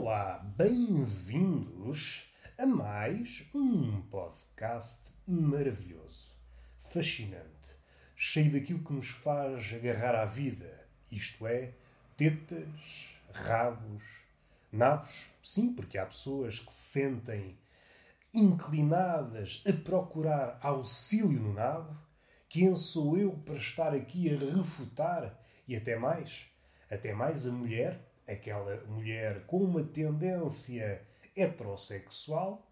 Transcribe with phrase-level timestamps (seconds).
[0.00, 6.30] Olá, bem-vindos a mais um podcast maravilhoso,
[6.78, 7.74] fascinante,
[8.14, 11.74] cheio daquilo que nos faz agarrar à vida, isto é,
[12.16, 14.04] tetas, rabos,
[14.70, 17.58] nabos, sim, porque há pessoas que se sentem
[18.32, 21.98] inclinadas a procurar auxílio no nabo,
[22.48, 26.46] quem sou eu para estar aqui a refutar e até mais,
[26.88, 31.02] até mais a mulher aquela mulher com uma tendência
[31.34, 32.70] heterossexual,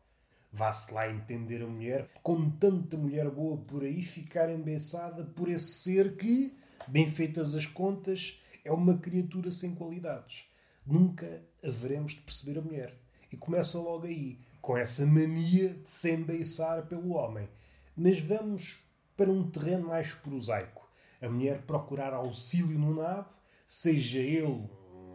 [0.52, 5.82] vá-se lá entender a mulher, com tanta mulher boa por aí, ficar embeçada por esse
[5.82, 6.56] ser que,
[6.86, 10.44] bem feitas as contas, é uma criatura sem qualidades.
[10.84, 12.94] Nunca haveremos de perceber a mulher.
[13.32, 17.48] E começa logo aí, com essa mania de se embeiçar pelo homem.
[17.96, 18.84] Mas vamos
[19.16, 20.88] para um terreno mais prosaico.
[21.20, 23.28] A mulher procurar auxílio no nabo,
[23.66, 24.68] seja ele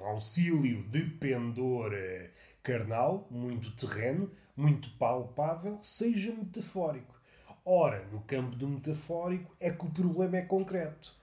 [0.05, 2.31] auxílio de pendor eh,
[2.63, 7.19] carnal, muito terreno, muito palpável, seja metafórico.
[7.63, 11.15] Ora, no campo do metafórico é que o problema é concreto.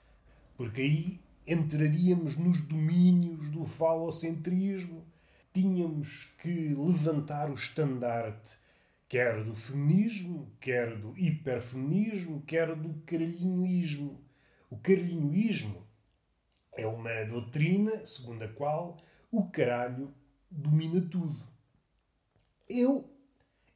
[0.56, 5.05] Porque aí entraríamos nos domínios do falocentrismo,
[5.53, 8.56] tínhamos que levantar o estandarte,
[9.09, 14.21] quer do feminismo, quer do hiperfeminismo, quer do caralhinhoísmo.
[14.71, 15.88] O caralhinhoísmo
[16.79, 18.97] é uma doutrina segundo a qual
[19.33, 20.15] o caralho
[20.48, 21.37] domina tudo.
[22.69, 23.11] Eu,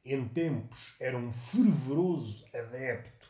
[0.05, 3.29] em tempos, era um fervoroso adepto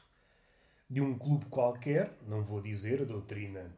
[0.88, 3.76] de um clube qualquer, não vou dizer a doutrina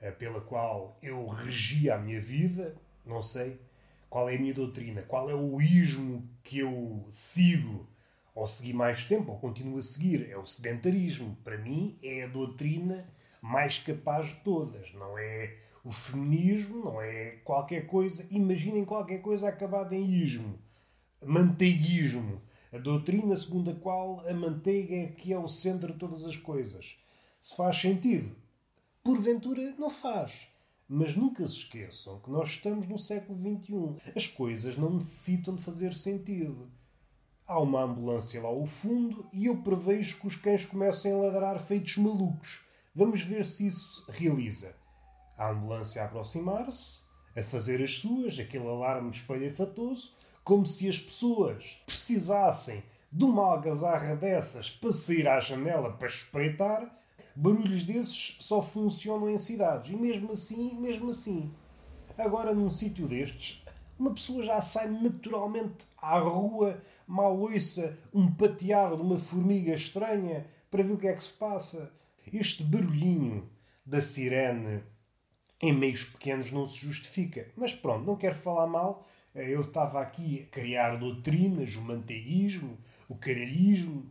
[0.00, 3.60] eh, pela qual eu regia a minha vida, não sei
[4.08, 7.86] qual é a minha doutrina, qual é o ismo que eu sigo,
[8.34, 10.30] ou segui mais tempo, ou continuo a seguir.
[10.30, 11.36] É o sedentarismo.
[11.44, 13.06] Para mim, é a doutrina
[13.40, 14.92] mais capaz de todas.
[14.94, 18.26] Não é o feminismo, não é qualquer coisa.
[18.30, 20.58] Imaginem qualquer coisa acabada em ismo.
[21.24, 22.42] Manteiguismo.
[22.72, 26.36] A doutrina segundo a qual a manteiga é que é o centro de todas as
[26.36, 26.96] coisas.
[27.40, 28.36] Se faz sentido?
[29.02, 30.48] Porventura, não faz.
[30.86, 34.12] Mas nunca se esqueçam que nós estamos no século XXI.
[34.14, 36.70] As coisas não necessitam de fazer sentido.
[37.46, 41.58] Há uma ambulância lá ao fundo e eu prevejo que os cães comecem a ladrar
[41.58, 42.67] feitos malucos
[42.98, 44.74] Vamos ver se isso realiza.
[45.36, 47.02] A ambulância a aproximar-se,
[47.36, 52.82] a fazer as suas, aquele alarme espalhafatoso, como se as pessoas precisassem
[53.12, 56.92] de uma algazarra dessas para sair à janela para espreitar.
[57.36, 59.92] Barulhos desses só funcionam em cidades.
[59.92, 61.54] E mesmo assim, mesmo assim.
[62.18, 63.64] Agora, num sítio destes,
[63.96, 70.48] uma pessoa já sai naturalmente à rua, mal ouça um patear de uma formiga estranha
[70.68, 71.96] para ver o que é que se passa.
[72.32, 73.48] Este barulhinho
[73.84, 74.82] da sirene
[75.60, 77.48] em meios pequenos não se justifica.
[77.56, 79.06] Mas pronto, não quero falar mal.
[79.34, 82.78] Eu estava aqui a criar doutrinas, o manteiguismo,
[83.08, 84.10] o caralhismo,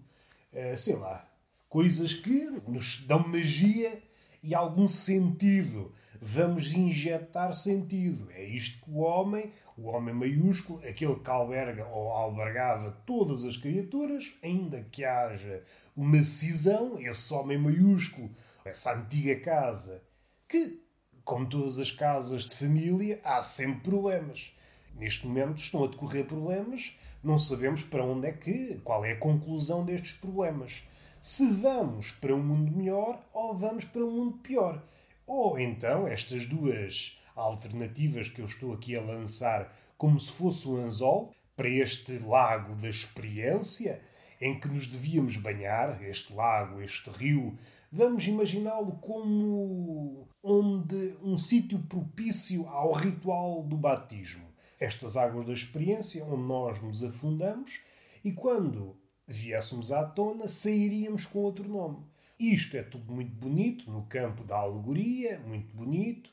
[0.53, 1.29] eh, sei lá,
[1.69, 4.01] coisas que nos dão magia
[4.43, 5.91] e algum sentido.
[6.21, 8.29] Vamos injetar sentido.
[8.31, 13.57] É isto que o homem, o homem maiúsculo, aquele que alberga ou albergava todas as
[13.57, 15.63] criaturas, ainda que haja
[15.95, 18.29] uma cisão, esse homem maiúsculo,
[18.65, 20.01] essa antiga casa,
[20.47, 20.81] que,
[21.23, 24.51] como todas as casas de família, há sempre problemas.
[24.95, 29.19] Neste momento estão a decorrer problemas, não sabemos para onde é que, qual é a
[29.19, 30.83] conclusão destes problemas.
[31.21, 34.83] Se vamos para um mundo melhor ou vamos para um mundo pior.
[35.27, 40.77] Ou então estas duas alternativas que eu estou aqui a lançar como se fosse um
[40.77, 44.01] anzol para este lago da experiência
[44.39, 47.57] em que nos devíamos banhar, este lago, este rio,
[47.91, 54.47] vamos imaginá-lo como onde um sítio propício ao ritual do batismo.
[54.79, 57.81] Estas águas da experiência onde nós nos afundamos
[58.23, 58.95] e quando
[59.27, 62.05] viéssemos à tona sairíamos com outro nome.
[62.39, 66.29] Isto é tudo muito bonito no campo da alegoria, muito bonito.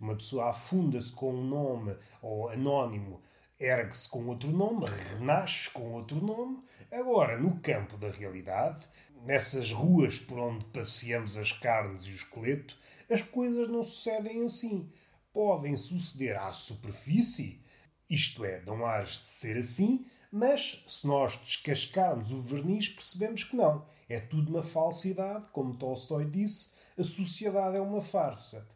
[0.00, 3.22] Uma pessoa afunda-se com um nome ou anónimo,
[3.58, 6.58] ergue-se com outro nome, renasce com outro nome.
[6.90, 8.84] Agora, no campo da realidade,
[9.24, 12.76] nessas ruas por onde passeamos as carnes e o esqueleto,
[13.08, 14.90] as coisas não sucedem assim.
[15.32, 17.60] Podem suceder à superfície,
[18.10, 23.54] isto é, não há de ser assim, mas se nós descascarmos o verniz, percebemos que
[23.54, 23.86] não.
[24.08, 28.66] É tudo uma falsidade, como Tolstói disse, a sociedade é uma farsa.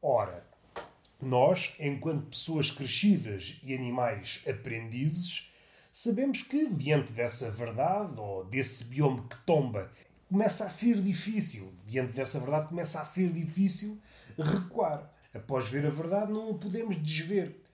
[0.00, 0.46] Ora,
[1.20, 5.50] nós, enquanto pessoas crescidas e animais aprendizes,
[5.90, 9.90] sabemos que, diante dessa verdade ou desse biome que tomba,
[10.28, 14.00] começa a ser difícil, diante dessa verdade, começa a ser difícil
[14.36, 15.10] recuar.
[15.32, 17.64] Após ver a verdade, não o podemos desver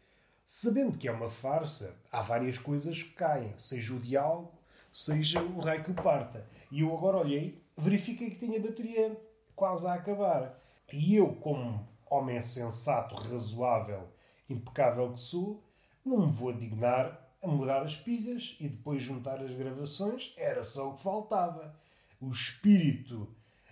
[0.53, 4.53] Sabendo que é uma farsa, há várias coisas que caem, seja o diálogo,
[4.93, 6.47] seja o raio que o parta.
[6.71, 9.17] E eu agora olhei, verifiquei que tinha a bateria
[9.55, 10.59] quase a acabar.
[10.93, 14.09] E eu, como homem sensato, razoável,
[14.49, 15.63] impecável que sou,
[16.05, 20.35] não me vou dignar a mudar as pilhas e depois juntar as gravações.
[20.37, 21.75] Era só o que faltava.
[22.21, 23.29] O espírito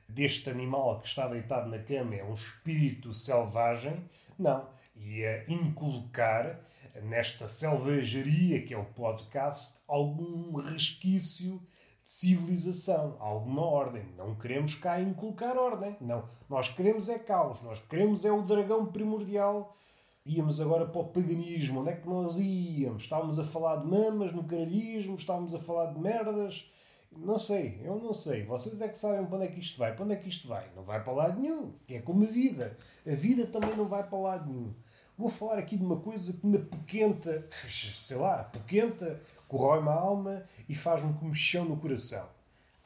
[0.08, 4.02] deste animal que está deitado na cama é um espírito selvagem.
[4.38, 4.68] Não.
[4.96, 6.60] Ia inculcar
[7.02, 11.60] nesta selvageria que é o podcast algum resquício
[12.02, 14.04] de civilização, alguma ordem.
[14.16, 15.96] Não queremos cá inculcar ordem.
[16.00, 16.28] Não.
[16.48, 17.60] Nós queremos é caos.
[17.62, 19.76] Nós queremos é o dragão primordial.
[20.24, 21.80] Íamos agora para o paganismo.
[21.80, 23.02] Onde é que nós íamos?
[23.02, 26.70] Estávamos a falar de mamas no caralhismo, estávamos a falar de merdas.
[27.10, 28.44] Não sei, eu não sei.
[28.44, 29.94] Vocês é que sabem para onde é que isto vai.
[29.94, 30.70] Para onde é que isto vai?
[30.76, 31.72] Não vai para lado nenhum.
[31.88, 32.76] É como a vida.
[33.06, 34.74] A vida também não vai para lado nenhum.
[35.18, 40.44] Vou falar aqui de uma coisa que me apoquenta, sei lá, apoquenta, corrói-me a alma
[40.68, 42.28] e faz-me comichão no coração.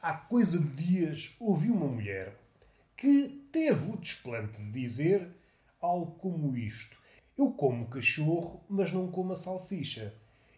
[0.01, 2.35] Há coisa de dias ouvi uma mulher
[2.97, 5.29] que teve o desplante de dizer
[5.79, 6.97] algo como isto.
[7.37, 10.11] Eu como cachorro, mas não como a salsicha.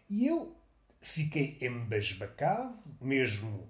[0.08, 0.56] E eu
[1.02, 3.68] fiquei embasbacado, mesmo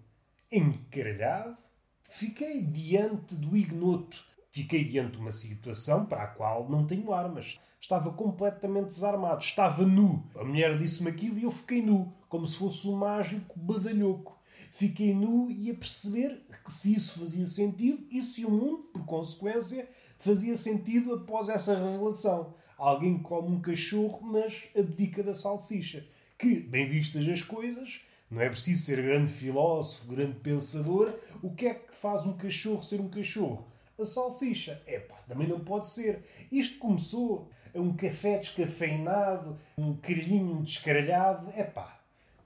[0.52, 1.58] encaralhado,
[2.04, 4.24] fiquei diante do ignoto.
[4.56, 7.60] Fiquei diante de uma situação para a qual não tenho armas.
[7.78, 10.24] Estava completamente desarmado, estava nu.
[10.34, 14.40] A mulher disse-me aquilo e eu fiquei nu, como se fosse um mágico badalhoco.
[14.72, 19.04] Fiquei nu e a perceber que se isso fazia sentido e se o mundo, por
[19.04, 19.86] consequência,
[20.18, 22.54] fazia sentido após essa revelação.
[22.78, 26.02] Alguém come um cachorro, mas abdica da salsicha.
[26.38, 28.00] Que, bem vistas as coisas,
[28.30, 31.12] não é preciso ser grande filósofo, grande pensador.
[31.42, 33.75] O que é que faz um cachorro ser um cachorro?
[33.98, 34.82] A salsicha.
[34.86, 36.22] Epá, também não pode ser.
[36.50, 41.50] Isto começou um café descafeinado, um carinho descaralhado.
[41.56, 41.64] É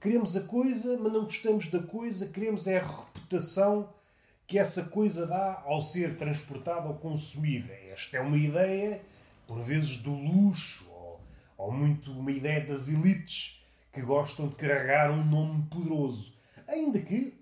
[0.01, 3.89] queremos a coisa, mas não gostamos da coisa, queremos é a reputação
[4.47, 7.71] que essa coisa dá ao ser transportada ou consumida.
[7.91, 9.01] Esta é uma ideia,
[9.47, 11.21] por vezes, do luxo, ou,
[11.57, 13.63] ou muito uma ideia das elites
[13.93, 16.33] que gostam de carregar um nome poderoso.
[16.67, 17.40] Ainda que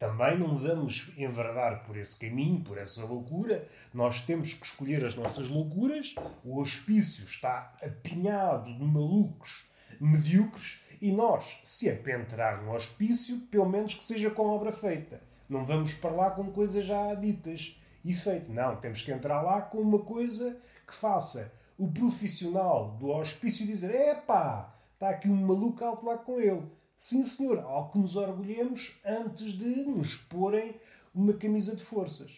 [0.00, 3.68] também não vamos enverdar por esse caminho, por essa loucura.
[3.92, 6.14] Nós temos que escolher as nossas loucuras.
[6.42, 9.68] O hospício está apinhado de malucos
[10.00, 14.72] medíocres e nós, se é para entrar no hospício, pelo menos que seja com obra
[14.72, 15.20] feita.
[15.46, 18.48] Não vamos para lá com coisas já ditas e feitas.
[18.48, 20.56] Não, temos que entrar lá com uma coisa
[20.86, 26.40] que faça o profissional do hospício dizer: epá, está aqui um maluco alto lá com
[26.40, 30.78] ele Sim, senhor, ao que nos orgulhemos antes de nos porem
[31.14, 32.30] uma camisa de forças.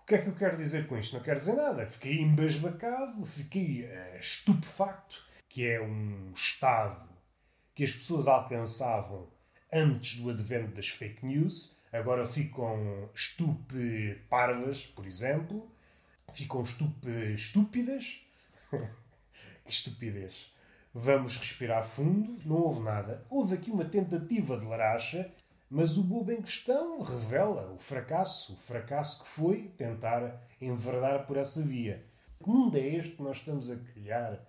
[0.00, 1.14] O que é que eu quero dizer com isto?
[1.14, 1.86] Não quero dizer nada.
[1.86, 7.08] Fiquei embasbacado, fiquei uh, estupefacto, que é um estado
[7.72, 9.28] que as pessoas alcançavam
[9.72, 11.72] antes do advento das fake news.
[11.92, 15.70] Agora ficam estupe-parvas, por exemplo.
[16.32, 18.20] Ficam estupe-estúpidas.
[19.64, 20.52] que estupidez.
[20.92, 22.36] Vamos respirar fundo.
[22.44, 23.24] Não houve nada.
[23.30, 25.30] Houve aqui uma tentativa de laracha,
[25.70, 28.54] mas o bobo em questão revela o fracasso.
[28.54, 32.04] O fracasso que foi tentar enverdar por essa via.
[32.42, 34.40] Que mundo é este que nós estamos a criar?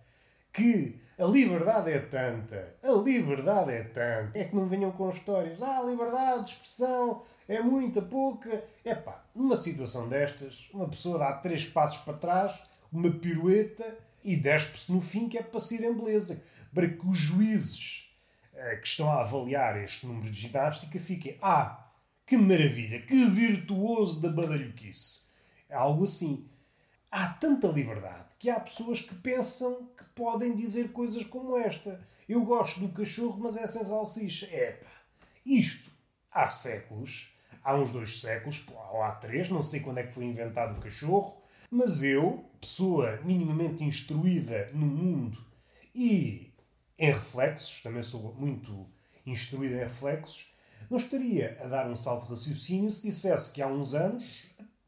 [0.51, 4.31] Que a liberdade é tanta, a liberdade é tanta.
[4.33, 5.61] É que não venham com histórias.
[5.61, 8.63] Ah, a liberdade de expressão é muita, pouca.
[8.83, 12.59] É pá, numa situação destas, uma pessoa dá três passos para trás,
[12.91, 13.85] uma pirueta
[14.23, 16.43] e despe-se no fim que é para ser em beleza.
[16.73, 18.09] Para que os juízes
[18.53, 21.91] eh, que estão a avaliar este número de ginástica fiquem ah,
[22.25, 25.21] que maravilha, que virtuoso da badalhoquice.
[25.69, 26.47] É algo assim.
[27.11, 31.99] Há tanta liberdade que há pessoas que pensam que podem dizer coisas como esta.
[32.27, 34.45] Eu gosto do cachorro, mas é sem salsicha.
[34.45, 34.87] Epá,
[35.45, 35.91] isto
[36.31, 40.23] há séculos, há uns dois séculos, ou há três, não sei quando é que foi
[40.23, 41.40] inventado o cachorro,
[41.71, 45.37] mas eu, pessoa minimamente instruída no mundo
[45.95, 46.51] e
[46.99, 48.85] em reflexos, também sou muito
[49.25, 50.51] instruído em reflexos,
[50.89, 54.25] não estaria a dar um salto de raciocínio se dissesse que há uns anos,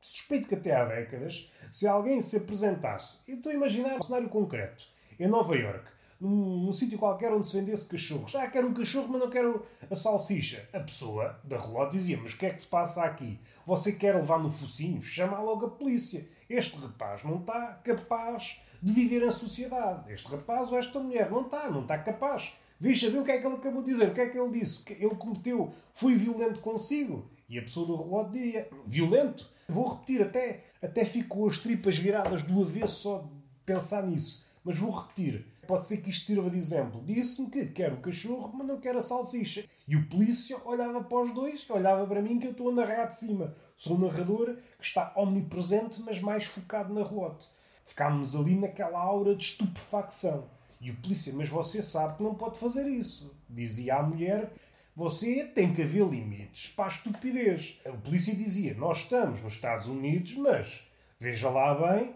[0.02, 4.28] suspeito que até há décadas, se alguém se apresentasse, eu estou a imaginar um cenário
[4.28, 4.86] concreto,
[5.18, 8.36] em Nova York, num, num sítio qualquer onde se vendesse cachorros.
[8.36, 10.68] Ah, quero um cachorro, mas não quero a salsicha.
[10.74, 13.40] A pessoa da rua dizia: Mas o que é que se passa aqui?
[13.66, 15.02] Você quer levar no focinho?
[15.02, 16.26] Chama logo a polícia.
[16.50, 20.12] Este rapaz não está capaz de viver em sociedade.
[20.12, 22.52] Este rapaz ou esta mulher não está, não está capaz.
[22.80, 24.60] Veja bem o que é que ele acabou de dizer, o que é que ele
[24.60, 24.84] disse.
[24.90, 27.30] Ele cometeu, foi violento consigo.
[27.48, 29.50] E a pessoa do relógio diria: Violento?
[29.70, 33.30] Vou repetir, até, até fico com as tripas viradas do avesso só de
[33.66, 35.48] pensar nisso Mas vou repetir.
[35.68, 37.02] Pode ser que isto sirva de exemplo.
[37.06, 39.64] Disse-me que quer o cachorro, mas não quer a salsicha.
[39.88, 43.06] E o polícia olhava para os dois, olhava para mim que eu estou a narrar
[43.06, 43.56] de cima.
[43.76, 47.48] Sou um narrador que está omnipresente, mas mais focado na relote.
[47.86, 50.50] Ficámos ali naquela aura de estupefacção.
[50.82, 53.34] E o polícia, mas você sabe que não pode fazer isso.
[53.50, 54.52] Dizia à mulher,
[54.96, 57.80] você tem que haver limites para a estupidez.
[57.86, 60.82] O polícia dizia, nós estamos nos Estados Unidos, mas
[61.20, 62.14] veja lá bem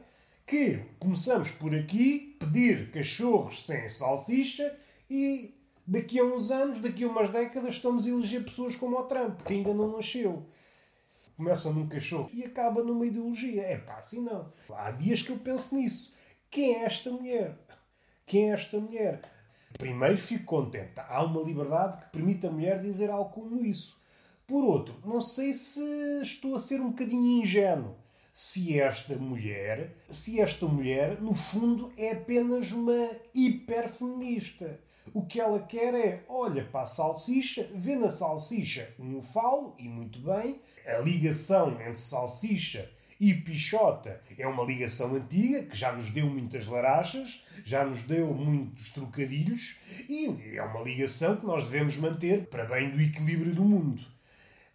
[0.47, 4.73] que começamos por aqui pedir cachorros sem salsicha
[5.09, 5.53] e
[5.85, 9.41] daqui a uns anos, daqui a umas décadas, estamos a eleger pessoas como o Trump,
[9.41, 10.45] que ainda não nasceu.
[11.35, 13.61] Começa num cachorro e acaba numa ideologia.
[13.61, 14.51] É pá, assim não.
[14.73, 16.15] Há dias que eu penso nisso.
[16.49, 17.57] Quem é esta mulher?
[18.25, 19.21] Quem é esta mulher?
[19.77, 20.93] Primeiro, fico contente.
[20.95, 24.01] Há uma liberdade que permite a mulher dizer algo como isso.
[24.47, 25.81] Por outro, não sei se
[26.21, 27.95] estou a ser um bocadinho ingênuo.
[28.39, 34.79] Se esta mulher, se esta mulher, no fundo, é apenas uma hiperfeminista.
[35.11, 39.89] O que ela quer é, olha para a salsicha, vê na salsicha um falo, e
[39.89, 42.87] muito bem, a ligação entre salsicha
[43.19, 48.31] e Pichota é uma ligação antiga que já nos deu muitas larachas, já nos deu
[48.35, 53.65] muitos trocadilhos e é uma ligação que nós devemos manter para bem do equilíbrio do
[53.65, 53.99] mundo.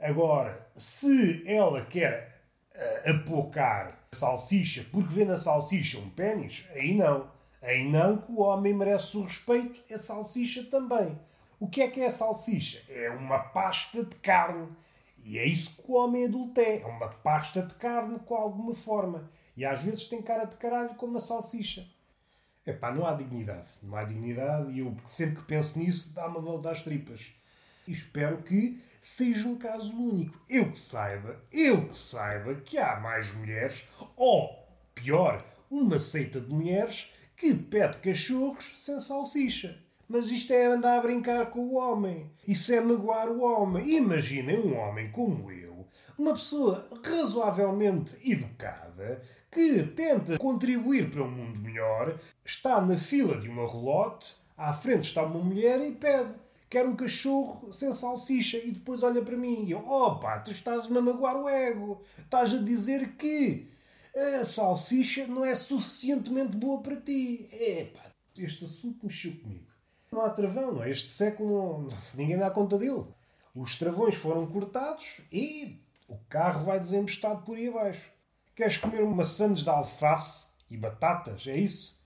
[0.01, 2.32] Agora, se ela quer
[2.75, 7.31] uh, apocar salsicha porque vê na salsicha um pênis, aí não.
[7.63, 11.19] Aí não que o homem merece o respeito, a salsicha também.
[11.61, 12.83] O que é que é a salsicha?
[12.89, 14.69] É uma pasta de carne
[15.25, 16.81] e é isso que o homem adulto é.
[16.81, 19.31] É uma pasta de carne com alguma forma.
[19.57, 21.87] E às vezes tem cara de caralho como uma salsicha.
[22.67, 23.69] Epá, não há dignidade.
[23.83, 27.33] Não há dignidade e eu sempre que penso nisso dá-me a volta às tripas.
[27.87, 30.41] Espero que seja um caso único.
[30.49, 33.85] Eu que saiba, eu que saiba que há mais mulheres,
[34.17, 39.79] ou pior, uma seita de mulheres que pede cachorros sem salsicha.
[40.09, 42.31] Mas isto é andar a brincar com o homem.
[42.47, 43.97] Isso é magoar o homem.
[43.97, 45.87] Imaginem um homem como eu,
[46.19, 53.49] uma pessoa razoavelmente educada, que tenta contribuir para um mundo melhor, está na fila de
[53.49, 56.35] uma relote, à frente está uma mulher e pede.
[56.73, 60.97] Quer um cachorro sem salsicha e depois olha para mim e eu, opa, tu estás-me
[60.97, 62.01] a magoar o ego.
[62.19, 63.69] Estás a dizer que
[64.17, 67.47] a salsicha não é suficientemente boa para ti.
[67.53, 68.01] Epá,
[68.39, 69.67] este assunto mexeu comigo.
[70.11, 70.89] Não há travão, é?
[70.89, 73.05] Este século não, ninguém dá conta dele.
[73.55, 78.11] Os travões foram cortados e o carro vai desembestado por aí abaixo.
[78.57, 81.47] Queres comer sandes de alface e batatas?
[81.47, 82.02] É isso?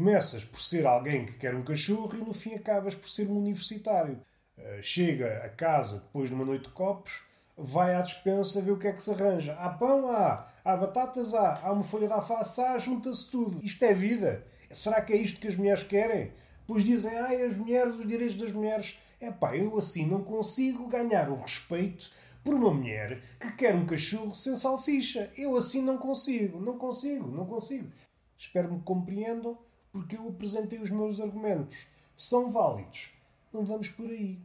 [0.00, 3.36] Começas por ser alguém que quer um cachorro e no fim acabas por ser um
[3.36, 4.18] universitário.
[4.56, 7.20] Uh, chega a casa depois de uma noite de copos,
[7.54, 9.52] vai à despensa ver o que é que se arranja.
[9.60, 10.10] Há pão?
[10.10, 10.48] Há.
[10.64, 11.34] Há batatas?
[11.34, 11.60] Há.
[11.62, 12.62] Há uma folha de alface?
[12.62, 12.78] Há.
[12.78, 13.62] Junta-se tudo.
[13.62, 14.42] Isto é vida.
[14.70, 16.32] Será que é isto que as mulheres querem?
[16.66, 18.98] Pois dizem, ai, as mulheres, os direitos das mulheres.
[19.20, 22.10] É pá, eu assim não consigo ganhar o respeito
[22.42, 25.30] por uma mulher que quer um cachorro sem salsicha.
[25.36, 27.92] Eu assim não consigo, não consigo, não consigo.
[28.38, 29.58] Espero me compreendam
[29.92, 31.86] porque eu apresentei os meus argumentos.
[32.16, 33.10] São válidos.
[33.52, 34.38] Não vamos por aí.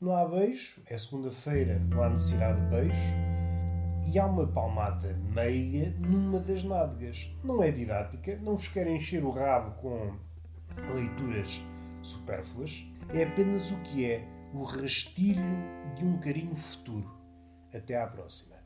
[0.00, 3.28] Não há beijo, é segunda-feira, não há necessidade de beijo.
[4.06, 7.28] E há uma palmada meiga numa das nádegas.
[7.42, 10.16] Não é didática, não vos quero encher o rabo com
[10.94, 11.60] leituras
[12.00, 14.24] supérfluas, é apenas o que é
[14.54, 15.42] o rastilho
[15.96, 17.10] de um carinho futuro.
[17.74, 18.56] Até à próxima.